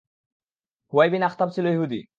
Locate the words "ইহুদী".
1.67-2.01